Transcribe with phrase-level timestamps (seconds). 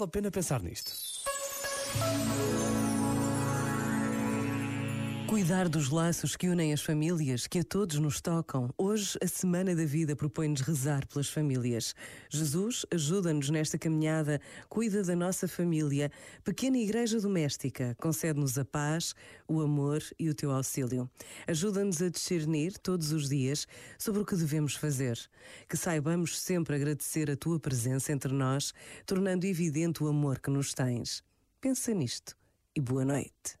[0.00, 0.92] Vale a pena pensar nisto.
[5.30, 8.68] Cuidar dos laços que unem as famílias, que a todos nos tocam.
[8.76, 11.94] Hoje, a Semana da Vida propõe-nos rezar pelas famílias.
[12.28, 16.10] Jesus ajuda-nos nesta caminhada, cuida da nossa família.
[16.42, 19.14] Pequena Igreja Doméstica, concede-nos a paz,
[19.46, 21.08] o amor e o teu auxílio.
[21.46, 23.68] Ajuda-nos a discernir todos os dias
[24.00, 25.16] sobre o que devemos fazer.
[25.68, 28.74] Que saibamos sempre agradecer a tua presença entre nós,
[29.06, 31.22] tornando evidente o amor que nos tens.
[31.60, 32.36] Pensa nisto
[32.74, 33.60] e boa noite.